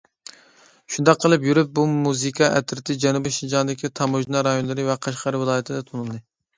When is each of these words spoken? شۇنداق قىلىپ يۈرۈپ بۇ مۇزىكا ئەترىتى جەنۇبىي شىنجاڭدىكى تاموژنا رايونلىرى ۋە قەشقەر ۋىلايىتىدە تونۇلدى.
شۇنداق 0.95 1.19
قىلىپ 1.25 1.45
يۈرۈپ 1.49 1.69
بۇ 1.81 1.85
مۇزىكا 1.91 2.49
ئەترىتى 2.57 2.97
جەنۇبىي 3.05 3.37
شىنجاڭدىكى 3.39 3.95
تاموژنا 4.03 4.45
رايونلىرى 4.53 4.91
ۋە 4.93 5.01
قەشقەر 5.07 5.43
ۋىلايىتىدە 5.47 5.91
تونۇلدى. 5.95 6.23